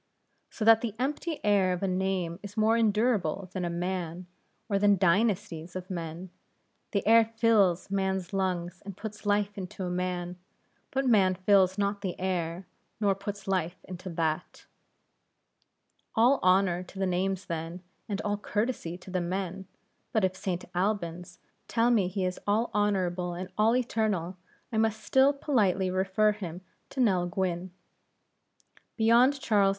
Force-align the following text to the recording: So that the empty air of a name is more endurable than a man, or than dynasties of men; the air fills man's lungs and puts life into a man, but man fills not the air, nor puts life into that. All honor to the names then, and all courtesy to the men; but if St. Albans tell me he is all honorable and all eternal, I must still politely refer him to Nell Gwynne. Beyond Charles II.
So 0.49 0.65
that 0.65 0.81
the 0.81 0.95
empty 0.97 1.39
air 1.45 1.71
of 1.73 1.83
a 1.83 1.87
name 1.87 2.39
is 2.41 2.57
more 2.57 2.75
endurable 2.75 3.51
than 3.53 3.63
a 3.63 3.69
man, 3.69 4.25
or 4.67 4.79
than 4.79 4.97
dynasties 4.97 5.75
of 5.75 5.91
men; 5.91 6.31
the 6.89 7.05
air 7.05 7.23
fills 7.23 7.91
man's 7.91 8.33
lungs 8.33 8.81
and 8.83 8.97
puts 8.97 9.27
life 9.27 9.55
into 9.59 9.83
a 9.83 9.91
man, 9.91 10.37
but 10.89 11.05
man 11.05 11.35
fills 11.35 11.77
not 11.77 12.01
the 12.01 12.19
air, 12.19 12.65
nor 12.99 13.13
puts 13.13 13.47
life 13.47 13.75
into 13.83 14.09
that. 14.09 14.65
All 16.15 16.39
honor 16.41 16.81
to 16.81 16.97
the 16.97 17.05
names 17.05 17.45
then, 17.45 17.83
and 18.09 18.19
all 18.21 18.37
courtesy 18.37 18.97
to 18.97 19.11
the 19.11 19.21
men; 19.21 19.67
but 20.13 20.25
if 20.25 20.35
St. 20.35 20.65
Albans 20.73 21.37
tell 21.67 21.91
me 21.91 22.07
he 22.07 22.25
is 22.25 22.39
all 22.47 22.71
honorable 22.73 23.35
and 23.35 23.51
all 23.55 23.75
eternal, 23.75 24.35
I 24.71 24.77
must 24.79 25.03
still 25.03 25.31
politely 25.31 25.91
refer 25.91 26.31
him 26.31 26.61
to 26.89 26.99
Nell 26.99 27.27
Gwynne. 27.27 27.69
Beyond 28.97 29.39
Charles 29.39 29.67
II. 29.67 29.69